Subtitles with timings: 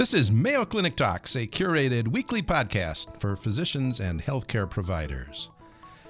[0.00, 5.50] This is Mayo Clinic Talks, a curated weekly podcast for physicians and healthcare providers.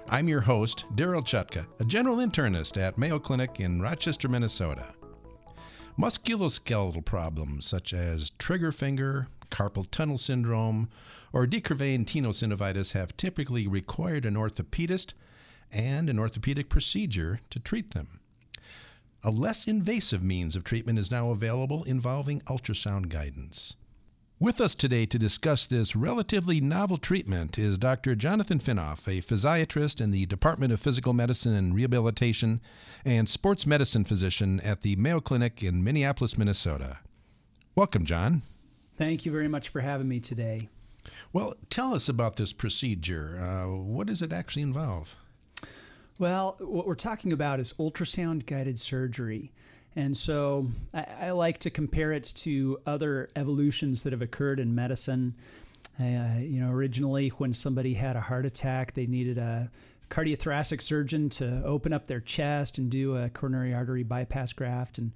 [0.08, 4.94] I'm your host, Darryl Chutka, a general internist at Mayo Clinic in Rochester, Minnesota.
[5.98, 10.88] Musculoskeletal problems such as trigger finger, carpal tunnel syndrome,
[11.32, 15.14] or De Quervain tenosynovitis have typically required an orthopedist
[15.72, 18.19] and an orthopedic procedure to treat them.
[19.22, 23.76] A less invasive means of treatment is now available involving ultrasound guidance.
[24.38, 28.14] With us today to discuss this relatively novel treatment is Dr.
[28.14, 32.62] Jonathan Finoff, a physiatrist in the Department of Physical Medicine and Rehabilitation
[33.04, 37.00] and sports medicine physician at the Mayo Clinic in Minneapolis, Minnesota.
[37.76, 38.40] Welcome, John.
[38.96, 40.70] Thank you very much for having me today.
[41.30, 43.38] Well, tell us about this procedure.
[43.38, 45.14] Uh, what does it actually involve?
[46.20, 49.52] Well, what we're talking about is ultrasound guided surgery.
[49.96, 54.74] And so I, I, like to compare it to other evolutions that have occurred in
[54.74, 55.34] medicine.
[55.98, 59.70] Uh, you know, originally when somebody had a heart attack, they needed a
[60.10, 64.98] cardiothoracic surgeon to open up their chest and do a coronary artery bypass graft.
[64.98, 65.12] And,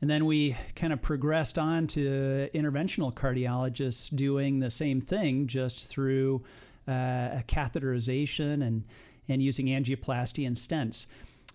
[0.00, 5.86] and then we kind of progressed on to interventional cardiologists doing the same thing just
[5.88, 6.42] through
[6.88, 8.82] uh, a catheterization and,
[9.30, 11.06] and using angioplasty and stents.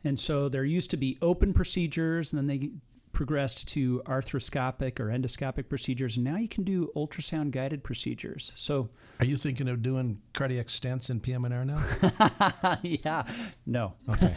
[0.04, 2.70] And so there used to be open procedures, and then they
[3.16, 8.52] progressed to arthroscopic or endoscopic procedures, and now you can do ultrasound guided procedures.
[8.56, 12.78] So, are you thinking of doing cardiac stents in PM&R now?
[12.84, 13.24] yeah,
[13.66, 13.94] no.
[14.10, 14.36] Okay,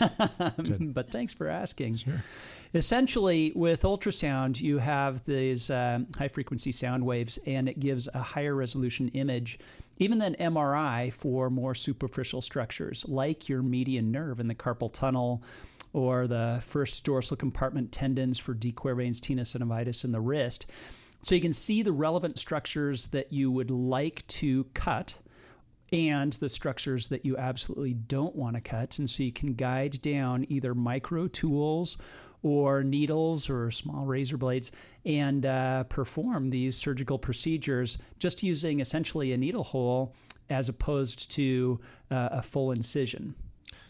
[0.81, 1.97] but thanks for asking.
[1.97, 2.23] Sure.
[2.75, 8.21] Essentially, with ultrasound, you have these um, high frequency sound waves, and it gives a
[8.21, 9.59] higher resolution image,
[9.99, 15.43] even then, MRI, for more superficial structures like your median nerve in the carpal tunnel
[15.93, 20.67] or the first dorsal compartment tendons for De Quervain's tenosynovitis in the wrist.
[21.23, 25.19] So you can see the relevant structures that you would like to cut
[25.91, 28.99] and the structures that you absolutely don't want to cut.
[28.99, 31.97] And so you can guide down either micro tools
[32.43, 34.71] or needles or small razor blades
[35.05, 40.15] and uh, perform these surgical procedures just using essentially a needle hole
[40.51, 43.35] as opposed to uh, a full incision.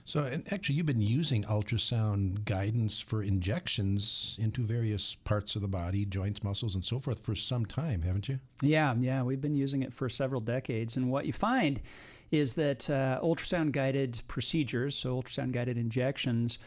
[0.05, 6.07] So, actually, you've been using ultrasound guidance for injections into various parts of the body,
[6.07, 8.41] joints, muscles, and so forth for some time, haven't you?
[8.63, 10.97] Yeah, yeah, we've been using it for several decades.
[10.97, 11.83] And what you find
[12.31, 16.59] is that uh, ultrasound guided procedures, so ultrasound guided injections,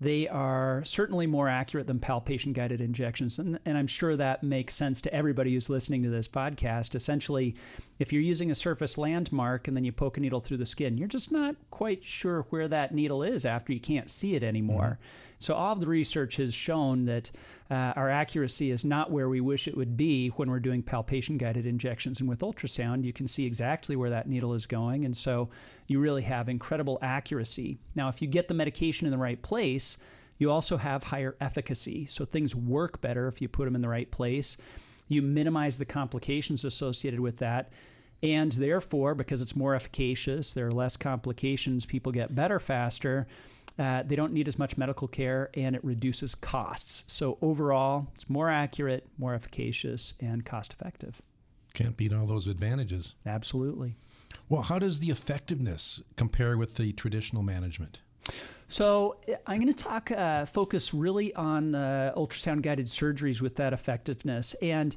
[0.00, 3.38] they are certainly more accurate than palpation guided injections.
[3.38, 6.94] And, and, I'm sure that makes sense to everybody who's listening to this podcast.
[6.94, 7.54] Essentially,
[7.98, 10.98] if you're using a surface landmark and then you poke a needle through the skin,
[10.98, 14.98] you're just not quite sure where that needle is after you can't see it anymore.
[15.00, 15.35] Mm-hmm.
[15.38, 17.30] So, all of the research has shown that
[17.70, 21.36] uh, our accuracy is not where we wish it would be when we're doing palpation
[21.36, 22.20] guided injections.
[22.20, 25.04] And with ultrasound, you can see exactly where that needle is going.
[25.04, 25.50] And so,
[25.86, 27.78] you really have incredible accuracy.
[27.94, 29.98] Now, if you get the medication in the right place,
[30.38, 32.06] you also have higher efficacy.
[32.06, 34.56] So, things work better if you put them in the right place.
[35.08, 37.70] You minimize the complications associated with that.
[38.22, 43.26] And therefore, because it's more efficacious, there are less complications, people get better faster
[43.78, 47.04] uh, they don't need as much medical care and it reduces costs.
[47.06, 51.20] So, overall, it's more accurate, more efficacious, and cost effective.
[51.74, 53.14] Can't beat all those advantages.
[53.26, 53.94] Absolutely.
[54.48, 58.00] Well, how does the effectiveness compare with the traditional management?
[58.68, 59.16] So
[59.46, 64.54] I'm going to talk, uh, focus really on uh, ultrasound guided surgeries with that effectiveness.
[64.60, 64.96] And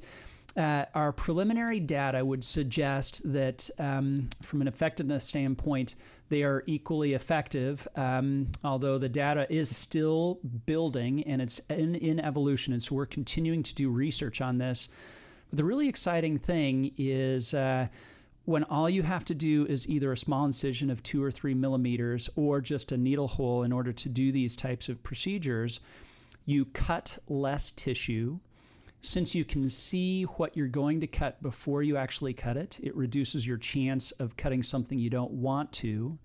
[0.58, 5.96] uh, our preliminary data would suggest that, um, from an effectiveness standpoint,
[6.30, 12.20] they are equally effective, um, although the data is still building and it's in, in
[12.20, 12.74] evolution.
[12.74, 14.90] And so we're continuing to do research on this.
[15.50, 17.88] But the really exciting thing is uh,
[18.46, 21.56] when all you have to do is either a small incision of two or three
[21.56, 25.80] millimeters or just a needle hole in order to do these types of procedures,
[26.46, 28.40] you cut less tissue
[29.02, 32.96] since you can see what you're going to cut before you actually cut it, it
[32.96, 36.18] reduces your chance of cutting something you don't want to.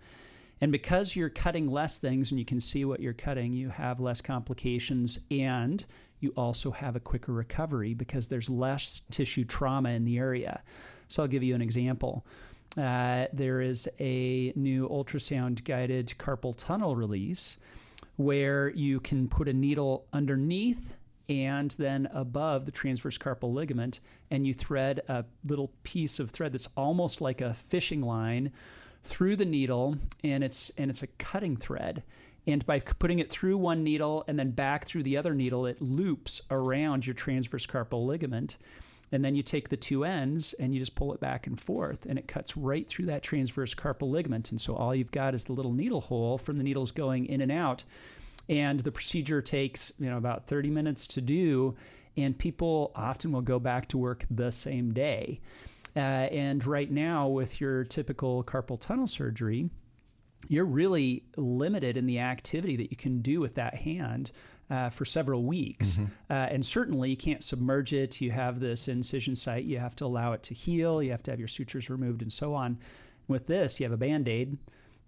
[0.60, 4.00] And because you're cutting less things and you can see what you're cutting, you have
[4.00, 5.84] less complications and
[6.20, 10.62] you also have a quicker recovery because there's less tissue trauma in the area.
[11.08, 12.24] So I'll give you an example.
[12.78, 17.58] Uh, there is a new ultrasound guided carpal tunnel release
[18.16, 20.94] where you can put a needle underneath
[21.28, 24.00] and then above the transverse carpal ligament,
[24.30, 28.52] and you thread a little piece of thread that's almost like a fishing line
[29.02, 32.02] through the needle, and it's and it's a cutting thread.
[32.46, 35.80] And by putting it through one needle and then back through the other needle, it
[35.80, 38.58] loops around your transverse carpal ligament.
[39.12, 42.04] And then you take the two ends and you just pull it back and forth,
[42.04, 44.50] and it cuts right through that transverse carpal ligament.
[44.50, 47.40] And so all you've got is the little needle hole from the needles going in
[47.40, 47.84] and out.
[48.48, 51.76] And the procedure takes, you know, about 30 minutes to do,
[52.16, 55.40] and people often will go back to work the same day.
[55.96, 59.70] Uh, and right now, with your typical carpal tunnel surgery,
[60.48, 64.32] you're really limited in the activity that you can do with that hand
[64.70, 65.92] uh, for several weeks.
[65.92, 66.04] Mm-hmm.
[66.30, 68.20] Uh, and certainly, you can't submerge it.
[68.20, 71.30] You have this incision site, you have to allow it to heal, you have to
[71.30, 72.78] have your sutures removed, and so on.
[73.28, 74.58] With this, you have a band aid.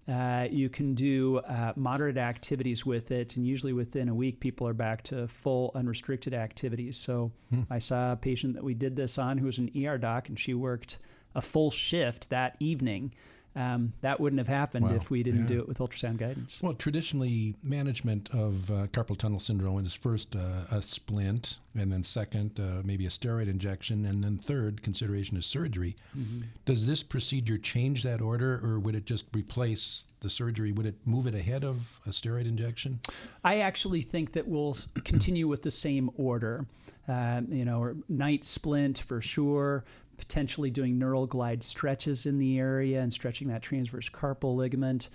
[0.09, 4.67] Uh, you can do uh, moderate activities with it, and usually within a week, people
[4.69, 6.97] are back to full unrestricted activities.
[6.97, 7.63] So, hmm.
[7.71, 10.39] I saw a patient that we did this on who was an ER doc, and
[10.39, 10.99] she worked
[11.35, 13.13] a full shift that evening
[13.57, 15.47] um, that wouldn't have happened if we didn't yeah.
[15.49, 16.61] do it with ultrasound guidance.
[16.63, 22.03] Well, traditionally, management of uh, carpal tunnel syndrome is first uh, a splint, and then
[22.03, 25.97] second, uh, maybe a steroid injection, and then third, consideration is surgery.
[26.17, 26.43] Mm-hmm.
[26.67, 30.73] Does this procedure change that order, or would it just replace the surgery?
[30.73, 33.01] Would it move it ahead of a steroid injection?
[33.43, 36.67] I actually think that we'll continue with the same order.
[37.09, 39.85] Um, you know, night splint for sure,
[40.17, 45.09] potentially doing neural glide stretches in the area and stretching that transverse carpal ligament.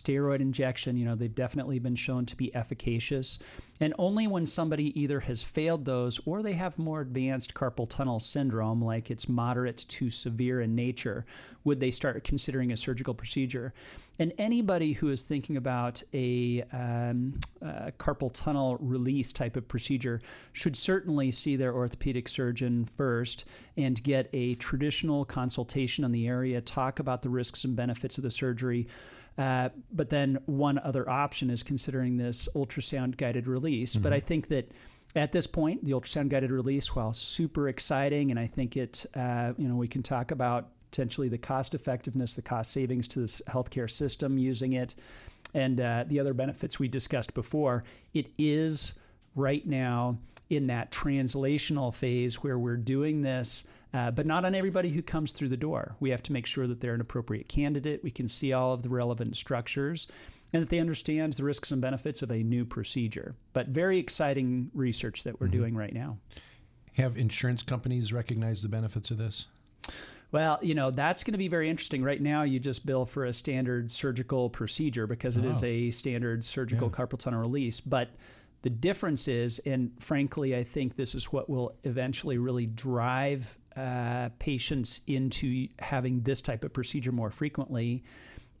[0.00, 3.38] Steroid injection, you know, they've definitely been shown to be efficacious.
[3.80, 8.18] And only when somebody either has failed those or they have more advanced carpal tunnel
[8.18, 11.26] syndrome, like it's moderate to severe in nature,
[11.64, 13.74] would they start considering a surgical procedure.
[14.18, 20.22] And anybody who is thinking about a, um, a carpal tunnel release type of procedure
[20.52, 23.44] should certainly see their orthopedic surgeon first
[23.76, 28.24] and get a traditional consultation on the area, talk about the risks and benefits of
[28.24, 28.86] the surgery.
[29.38, 33.94] Uh, but then one other option is considering this ultrasound guided release.
[33.94, 34.02] Mm-hmm.
[34.02, 34.72] But I think that
[35.14, 39.52] at this point, the ultrasound guided release, while super exciting, and I think it, uh,
[39.56, 43.26] you know, we can talk about potentially the cost effectiveness, the cost savings to the
[43.48, 44.94] healthcare system using it,
[45.54, 47.84] and uh, the other benefits we discussed before.
[48.14, 48.94] It is
[49.36, 50.18] right now
[50.50, 53.64] in that translational phase where we're doing this
[53.96, 55.96] uh, but not on everybody who comes through the door.
[56.00, 58.02] We have to make sure that they're an appropriate candidate.
[58.02, 60.06] We can see all of the relevant structures
[60.52, 63.34] and that they understand the risks and benefits of a new procedure.
[63.54, 65.56] But very exciting research that we're mm-hmm.
[65.56, 66.18] doing right now.
[66.94, 69.46] Have insurance companies recognized the benefits of this?
[70.30, 72.02] Well, you know, that's going to be very interesting.
[72.02, 75.50] Right now, you just bill for a standard surgical procedure because it oh.
[75.50, 76.96] is a standard surgical yeah.
[76.98, 77.80] carpal tunnel release.
[77.80, 78.10] But
[78.62, 84.30] the difference is, and frankly, I think this is what will eventually really drive uh,
[84.38, 88.02] patients into having this type of procedure more frequently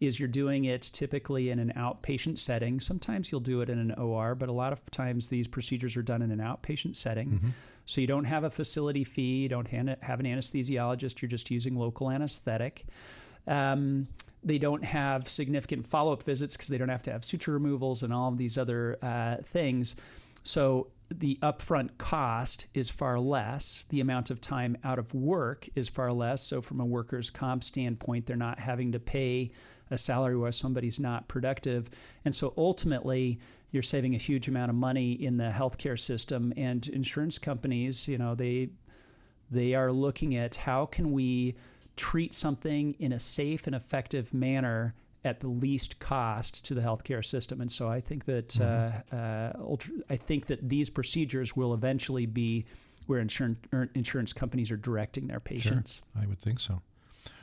[0.00, 2.80] is you're doing it typically in an outpatient setting.
[2.80, 6.02] Sometimes you'll do it in an OR, but a lot of times these procedures are
[6.02, 7.30] done in an outpatient setting.
[7.30, 7.48] Mm-hmm.
[7.86, 11.76] So you don't have a facility fee, you don't have an anesthesiologist, you're just using
[11.76, 12.84] local anesthetic.
[13.46, 14.06] Um,
[14.46, 18.04] they don't have significant follow up visits because they don't have to have suture removals
[18.04, 19.96] and all of these other uh, things.
[20.44, 23.84] So the upfront cost is far less.
[23.88, 26.42] The amount of time out of work is far less.
[26.42, 29.50] So, from a workers' comp standpoint, they're not having to pay
[29.90, 31.90] a salary while somebody's not productive.
[32.24, 33.38] And so, ultimately,
[33.70, 36.52] you're saving a huge amount of money in the healthcare system.
[36.56, 38.70] And insurance companies, you know, they
[39.50, 41.54] they are looking at how can we
[41.96, 47.24] treat something in a safe and effective manner at the least cost to the healthcare
[47.24, 47.60] system.
[47.60, 49.14] And so I think that mm-hmm.
[49.14, 52.64] uh, uh, ultra, I think that these procedures will eventually be
[53.06, 56.02] where insurance er, insurance companies are directing their patients.
[56.14, 56.80] Sure, I would think so.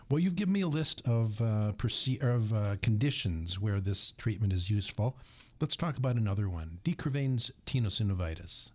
[0.10, 1.74] Well, you've given me a list of uh,
[2.22, 5.18] of uh, conditions where this treatment is useful.
[5.60, 8.72] Let's talk about another one: De Quervain's tenosynovitis.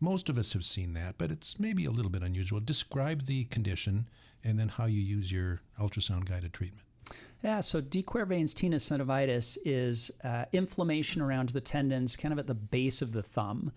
[0.00, 2.60] Most of us have seen that, but it's maybe a little bit unusual.
[2.60, 4.08] Describe the condition
[4.44, 6.82] and then how you use your ultrasound guided treatment.
[7.42, 12.54] Yeah, so De Quervain's tenosynovitis is uh, inflammation around the tendons, kind of at the
[12.54, 13.72] base of the thumb.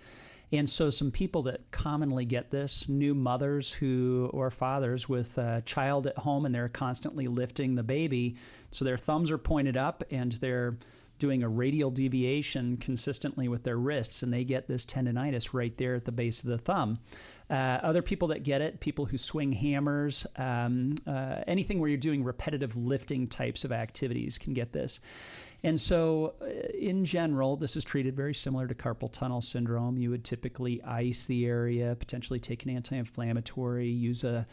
[0.51, 5.61] And so, some people that commonly get this, new mothers who or fathers with a
[5.63, 8.35] child at home, and they're constantly lifting the baby,
[8.71, 10.75] so their thumbs are pointed up and they're
[11.19, 15.95] doing a radial deviation consistently with their wrists, and they get this tendonitis right there
[15.95, 16.99] at the base of the thumb.
[17.49, 21.97] Uh, other people that get it, people who swing hammers, um, uh, anything where you're
[21.97, 24.99] doing repetitive lifting types of activities can get this.
[25.63, 26.45] And so, uh,
[26.77, 29.97] in general, this is treated very similar to carpal tunnel syndrome.
[29.97, 34.47] You would typically ice the area, potentially take an anti inflammatory, use a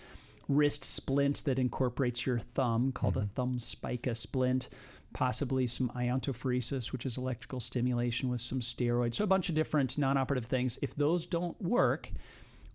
[0.48, 4.68] wrist splint that incorporates your thumb called a thumb spica splint,
[5.12, 9.14] possibly some iontophoresis, which is electrical stimulation with some steroids.
[9.14, 10.78] So a bunch of different non-operative things.
[10.82, 12.10] If those don't work,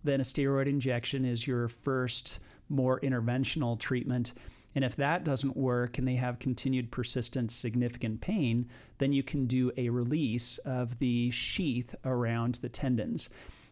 [0.04, 4.32] then a steroid injection is your first more interventional treatment.
[4.74, 9.46] And if that doesn't work and they have continued persistent significant pain, then you can
[9.46, 13.28] do a release of the sheath around the tendons.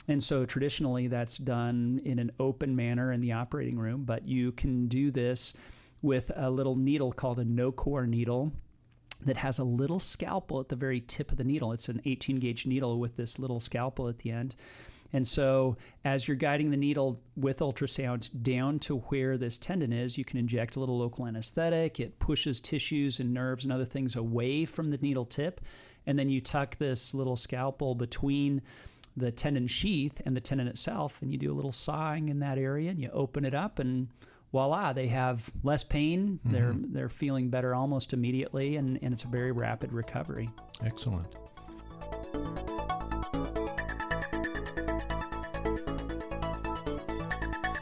[0.09, 4.53] And so traditionally that's done in an open manner in the operating room, but you
[4.53, 5.55] can do this
[6.03, 8.53] with a little needle called a no-core needle
[9.23, 11.73] that has a little scalpel at the very tip of the needle.
[11.73, 14.55] It's an 18 gauge needle with this little scalpel at the end.
[15.13, 20.17] And so, as you're guiding the needle with ultrasound down to where this tendon is,
[20.17, 21.99] you can inject a little local anesthetic.
[21.99, 25.61] It pushes tissues and nerves and other things away from the needle tip.
[26.07, 28.63] And then you tuck this little scalpel between
[29.17, 32.59] the tendon sheath and the tendon itself, and you do a little sawing in that
[32.59, 34.09] area, and you open it up, and
[34.53, 36.41] voila, they have less pain.
[36.45, 36.53] Mm-hmm.
[36.53, 40.51] They're they're feeling better almost immediately, and, and it's a very rapid recovery.
[40.85, 41.27] Excellent.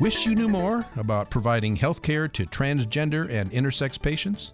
[0.00, 4.52] Wish you knew more about providing health care to transgender and intersex patients?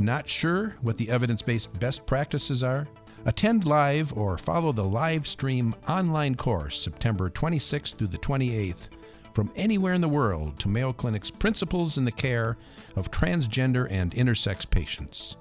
[0.00, 2.88] Not sure what the evidence based best practices are?
[3.24, 8.88] Attend live or follow the live stream online course September 26th through the 28th
[9.34, 12.56] from anywhere in the world to Mayo Clinic's principles in the care
[12.94, 15.36] of transgender and intersex patients.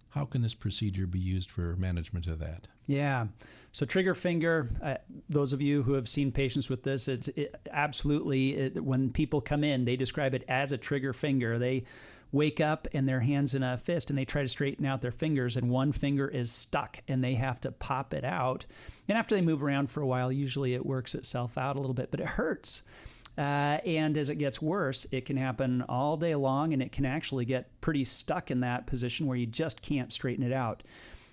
[0.09, 2.67] How can this procedure be used for management of that?
[2.85, 3.27] Yeah.
[3.71, 4.95] So trigger finger, uh,
[5.29, 9.39] those of you who have seen patients with this, it's it, absolutely it, when people
[9.39, 11.57] come in, they describe it as a trigger finger.
[11.57, 11.85] They
[12.33, 15.11] wake up and their hands in a fist and they try to straighten out their
[15.11, 18.65] fingers and one finger is stuck and they have to pop it out.
[19.07, 21.93] And after they move around for a while, usually it works itself out a little
[21.93, 22.83] bit, but it hurts.
[23.41, 27.07] Uh, and as it gets worse, it can happen all day long and it can
[27.07, 30.83] actually get pretty stuck in that position where you just can't straighten it out.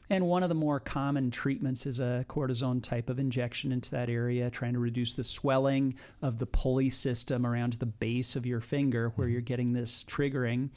[0.09, 4.09] And one of the more common treatments is a cortisone type of injection into that
[4.09, 8.62] area, trying to reduce the swelling of the pulley system around the base of your
[8.62, 10.71] finger where you're getting this triggering.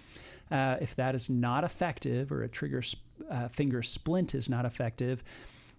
[0.52, 4.66] Uh, if that is not effective or a trigger sp- uh, finger splint is not
[4.66, 5.24] effective,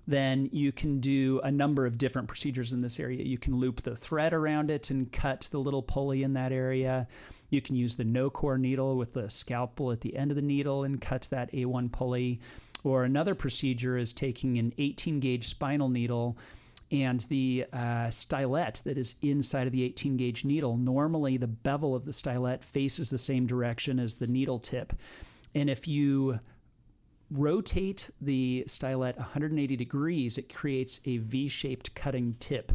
[0.06, 3.23] then you can do a number of different procedures in this area.
[3.23, 7.06] You can loop the thread around it and cut the little pulley in that area.
[7.50, 10.42] You can use the no core needle with the scalpel at the end of the
[10.42, 12.40] needle and cut that A1 pulley.
[12.85, 16.37] Or another procedure is taking an 18 gauge spinal needle
[16.90, 20.76] and the uh, stylet that is inside of the 18 gauge needle.
[20.76, 24.92] Normally, the bevel of the stylet faces the same direction as the needle tip.
[25.54, 26.40] And if you
[27.32, 32.72] rotate the stylet 180 degrees, it creates a V shaped cutting tip.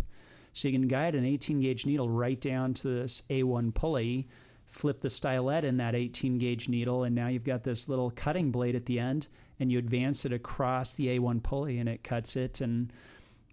[0.54, 4.28] So you can guide an 18 gauge needle right down to this A1 pulley,
[4.66, 8.52] flip the stylet in that 18 gauge needle, and now you've got this little cutting
[8.52, 9.28] blade at the end,
[9.60, 12.62] and you advance it across the A1 pulley and it cuts it.
[12.62, 12.92] And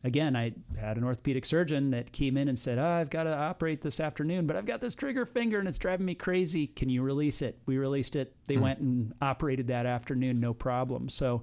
[0.04, 3.34] again, I had an orthopedic surgeon that came in and said, oh, I've got to
[3.34, 6.66] operate this afternoon, but I've got this trigger finger and it's driving me crazy.
[6.68, 7.58] Can you release it?
[7.66, 8.34] We released it.
[8.46, 8.62] They hmm.
[8.62, 11.08] went and operated that afternoon, no problem.
[11.08, 11.42] So,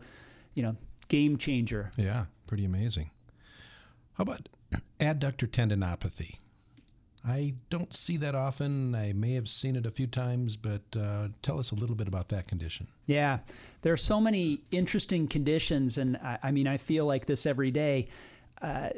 [0.54, 0.76] you know,
[1.08, 1.92] game changer.
[1.98, 3.10] Yeah, pretty amazing.
[4.14, 4.48] How about
[5.00, 6.36] adductor tendinopathy?
[7.24, 8.96] I don't see that often.
[8.96, 12.08] I may have seen it a few times, but uh, tell us a little bit
[12.08, 12.88] about that condition.
[13.06, 13.40] Yeah,
[13.84, 17.70] there are so many interesting conditions, and I, I mean, I feel like this every
[17.70, 18.08] day.
[18.62, 18.90] Uh,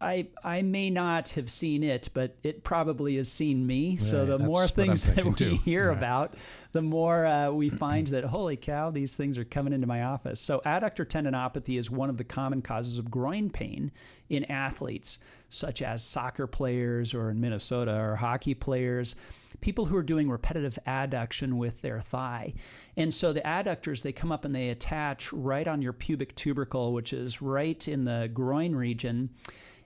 [0.00, 3.90] I I may not have seen it, but it probably has seen me.
[3.90, 5.56] Right, so the more things that we too.
[5.64, 5.96] hear right.
[5.96, 6.34] about,
[6.72, 10.40] the more uh, we find that holy cow, these things are coming into my office.
[10.40, 13.92] So adductor tendinopathy is one of the common causes of groin pain
[14.28, 19.14] in athletes, such as soccer players or in Minnesota or hockey players,
[19.60, 22.52] people who are doing repetitive adduction with their thigh.
[22.96, 26.92] And so the adductors they come up and they attach right on your pubic tubercle,
[26.92, 29.30] which is right in the groin region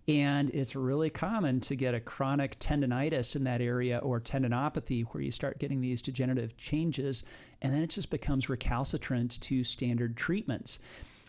[0.09, 5.23] and it's really common to get a chronic tendonitis in that area or tendinopathy where
[5.23, 7.25] you start getting these degenerative changes,
[7.61, 10.79] and then it just becomes recalcitrant to standard treatments.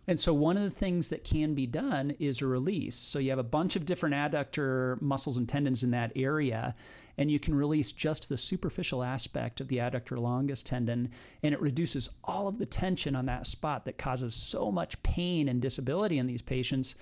[0.08, 2.96] And so, one of the things that can be done is a release.
[2.96, 6.74] So, you have a bunch of different adductor muscles and tendons in that area,
[7.18, 11.10] and you can release just the superficial aspect of the adductor longus tendon,
[11.44, 15.50] and it reduces all of the tension on that spot that causes so much pain
[15.50, 16.96] and disability in these patients.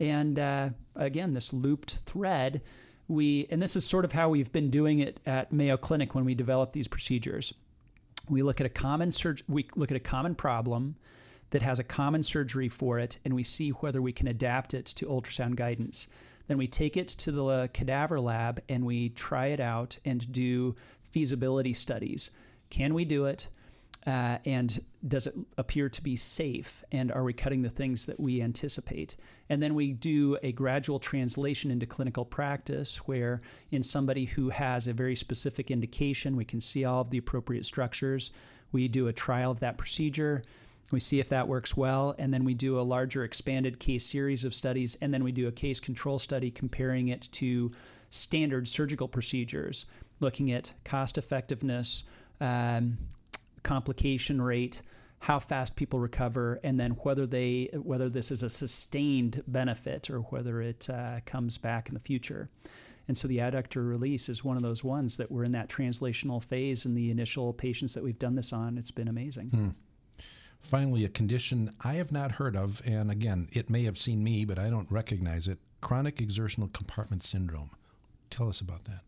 [0.00, 2.62] And uh, again, this looped thread,
[3.08, 6.24] we, and this is sort of how we've been doing it at Mayo Clinic when
[6.24, 7.54] we develop these procedures.
[8.28, 10.96] We look at a common surg- we look at a common problem
[11.50, 14.86] that has a common surgery for it, and we see whether we can adapt it
[14.86, 16.08] to ultrasound guidance.
[16.46, 20.76] Then we take it to the cadaver lab and we try it out and do
[21.10, 22.30] feasibility studies.
[22.70, 23.48] Can we do it?
[24.06, 26.84] Uh, and does it appear to be safe?
[26.92, 29.16] And are we cutting the things that we anticipate?
[29.48, 34.86] And then we do a gradual translation into clinical practice where, in somebody who has
[34.86, 38.30] a very specific indication, we can see all of the appropriate structures.
[38.72, 40.42] We do a trial of that procedure.
[40.90, 44.44] We see if that works well, and then we do a larger expanded case series
[44.44, 47.72] of studies, and then we do a case control study comparing it to
[48.10, 49.86] standard surgical procedures,
[50.20, 52.04] looking at cost effectiveness,
[52.40, 52.98] um,
[53.64, 54.82] complication rate,
[55.18, 60.20] how fast people recover, and then whether they whether this is a sustained benefit or
[60.20, 62.48] whether it uh, comes back in the future.
[63.08, 66.42] And so the adductor release is one of those ones that we're in that translational
[66.42, 68.78] phase in the initial patients that we've done this on.
[68.78, 69.48] It's been amazing.
[69.48, 69.68] Hmm.
[70.62, 74.46] Finally, a condition I have not heard of, and again, it may have seen me,
[74.46, 77.70] but I don't recognize it chronic exertional compartment syndrome.
[78.30, 79.02] Tell us about that.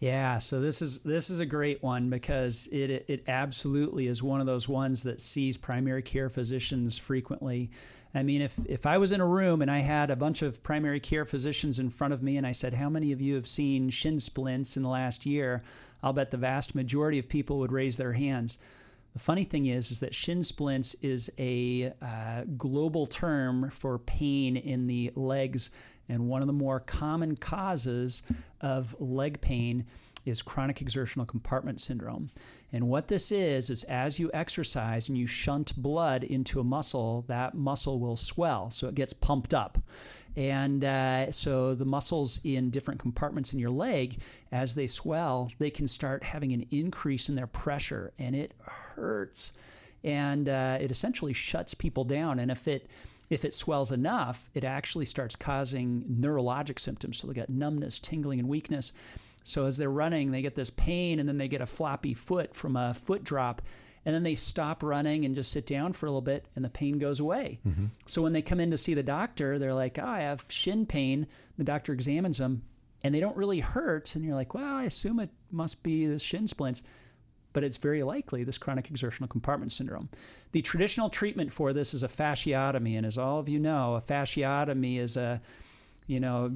[0.00, 4.40] Yeah, so this is this is a great one because it it absolutely is one
[4.40, 7.70] of those ones that sees primary care physicians frequently.
[8.14, 10.62] I mean, if if I was in a room and I had a bunch of
[10.62, 13.46] primary care physicians in front of me and I said, "How many of you have
[13.46, 15.62] seen shin splints in the last year?"
[16.02, 18.56] I'll bet the vast majority of people would raise their hands.
[19.12, 24.56] The funny thing is, is that shin splints is a uh, global term for pain
[24.56, 25.70] in the legs,
[26.10, 28.22] and one of the more common causes
[28.60, 29.86] of leg pain
[30.26, 32.30] is chronic exertional compartment syndrome.
[32.72, 37.24] And what this is, is as you exercise and you shunt blood into a muscle,
[37.26, 38.70] that muscle will swell.
[38.70, 39.78] So it gets pumped up.
[40.36, 44.18] And uh, so the muscles in different compartments in your leg,
[44.52, 49.52] as they swell, they can start having an increase in their pressure and it hurts.
[50.04, 52.38] And uh, it essentially shuts people down.
[52.38, 52.88] And if it
[53.30, 57.18] if it swells enough, it actually starts causing neurologic symptoms.
[57.18, 58.92] So they get numbness, tingling, and weakness.
[59.44, 62.54] So as they're running, they get this pain and then they get a floppy foot
[62.54, 63.62] from a foot drop
[64.04, 66.70] and then they stop running and just sit down for a little bit and the
[66.70, 67.58] pain goes away.
[67.66, 67.86] Mm-hmm.
[68.06, 70.86] So when they come in to see the doctor, they're like, oh, I have shin
[70.86, 71.26] pain.
[71.56, 72.62] The doctor examines them
[73.04, 74.14] and they don't really hurt.
[74.14, 76.82] And you're like, well, I assume it must be the shin splints.
[77.52, 80.08] But it's very likely this chronic exertional compartment syndrome.
[80.52, 82.96] The traditional treatment for this is a fasciotomy.
[82.96, 85.40] And as all of you know, a fasciotomy is a,
[86.06, 86.50] you know,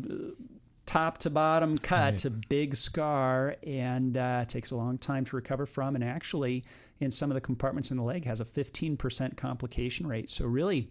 [0.87, 2.25] top to bottom cut, right.
[2.25, 5.95] a big scar, and uh, takes a long time to recover from.
[5.95, 6.65] And actually,
[7.01, 10.31] in some of the compartments in the leg, has a 15% complication rate.
[10.31, 10.91] So really,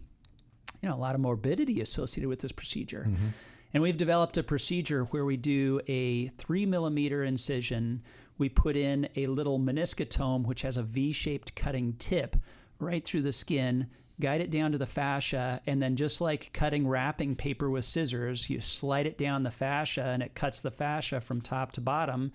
[0.82, 3.06] you know, a lot of morbidity associated with this procedure.
[3.08, 3.28] Mm-hmm.
[3.72, 8.02] And we've developed a procedure where we do a three millimeter incision.
[8.38, 12.36] We put in a little meniscotome, which has a V shaped cutting tip
[12.78, 13.88] right through the skin
[14.20, 18.48] guide it down to the fascia, and then just like cutting wrapping paper with scissors,
[18.48, 22.32] you slide it down the fascia and it cuts the fascia from top to bottom.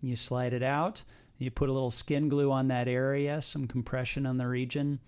[0.00, 1.02] You slide it out,
[1.38, 5.00] you put a little skin glue on that area, some compression on the region,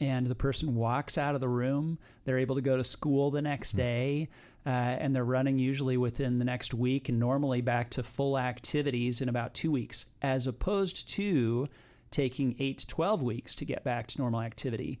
[0.00, 1.98] and the person walks out of the room.
[2.24, 3.78] They're able to go to school the next hmm.
[3.78, 4.28] day.
[4.66, 9.20] Uh, and they're running usually within the next week and normally back to full activities
[9.20, 11.68] in about two weeks, as opposed to
[12.10, 14.98] taking eight to 12 weeks to get back to normal activity.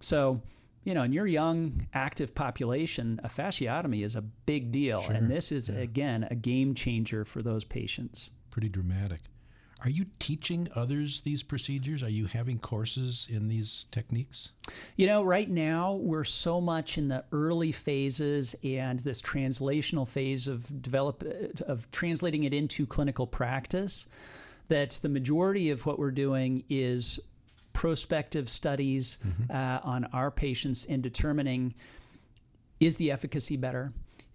[0.00, 0.40] So,
[0.84, 5.02] you know, in your young, active population, a fasciotomy is a big deal.
[5.02, 5.12] Sure.
[5.12, 5.80] And this is, yeah.
[5.80, 8.30] again, a game changer for those patients.
[8.50, 9.20] Pretty dramatic.
[9.84, 12.04] Are you teaching others these procedures?
[12.04, 14.52] Are you having courses in these techniques?
[14.96, 20.46] You know, right now we're so much in the early phases and this translational phase
[20.46, 21.24] of develop
[21.66, 24.08] of translating it into clinical practice
[24.68, 27.18] that the majority of what we're doing is
[27.72, 29.50] prospective studies mm-hmm.
[29.50, 31.74] uh, on our patients in determining
[32.78, 33.92] is the efficacy better?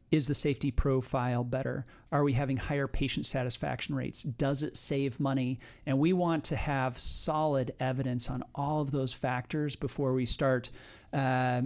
[0.09, 1.85] Is the safety profile better?
[2.11, 4.23] Are we having higher patient satisfaction rates?
[4.23, 5.59] Does it save money?
[5.85, 10.69] And we want to have solid evidence on all of those factors before we start
[11.11, 11.63] uh,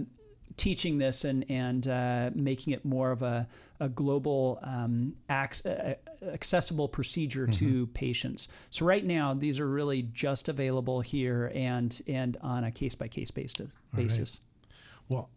[0.56, 3.46] teaching this and and uh, making it more of a,
[3.80, 5.94] a global um, ac- uh,
[6.26, 7.66] accessible procedure mm-hmm.
[7.66, 8.48] to patients.
[8.70, 13.08] So right now these are really just available here and and on a case by
[13.08, 13.70] case basis.
[14.38, 15.16] Right.
[15.16, 15.30] Well,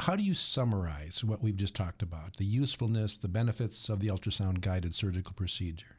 [0.00, 4.08] how do you summarize what we've just talked about the usefulness, the benefits of the
[4.08, 5.96] ultrasound guided surgical procedure?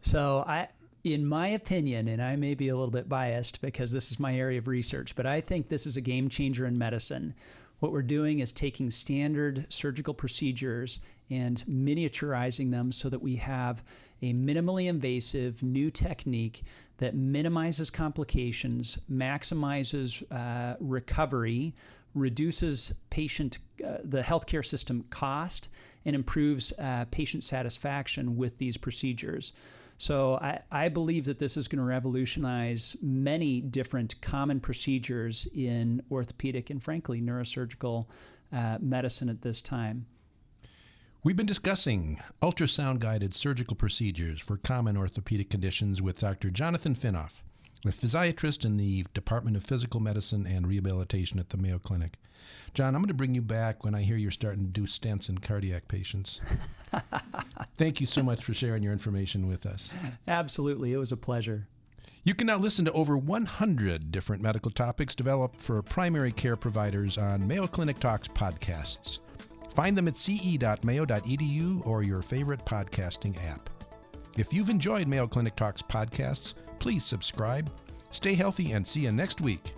[0.00, 0.68] So, I,
[1.04, 4.36] in my opinion, and I may be a little bit biased because this is my
[4.36, 7.34] area of research, but I think this is a game changer in medicine.
[7.80, 11.00] What we're doing is taking standard surgical procedures
[11.30, 13.82] and miniaturizing them so that we have
[14.22, 16.64] a minimally invasive new technique
[16.98, 21.74] that minimizes complications, maximizes uh, recovery,
[22.14, 25.68] reduces patient uh, the healthcare system cost,
[26.04, 29.52] and improves uh, patient satisfaction with these procedures.
[29.98, 36.02] So I, I believe that this is going to revolutionize many different common procedures in
[36.10, 38.06] orthopedic and frankly neurosurgical
[38.52, 40.06] uh, medicine at this time.
[41.22, 46.50] We've been discussing ultrasound guided surgical procedures for common orthopedic conditions with Dr.
[46.50, 47.40] Jonathan Finoff,
[47.90, 52.18] a physiatrist in the Department of Physical Medicine and Rehabilitation at the Mayo Clinic.
[52.72, 55.28] John, I'm going to bring you back when I hear you're starting to do stents
[55.28, 56.40] in cardiac patients.
[57.76, 59.92] Thank you so much for sharing your information with us.
[60.26, 60.92] Absolutely.
[60.92, 61.68] It was a pleasure.
[62.24, 67.18] You can now listen to over 100 different medical topics developed for primary care providers
[67.18, 69.18] on Mayo Clinic Talks podcasts.
[69.74, 73.68] Find them at ce.mayo.edu or your favorite podcasting app.
[74.38, 77.72] If you've enjoyed Mayo Clinic Talks podcasts, please subscribe.
[78.10, 79.72] Stay healthy and see you next week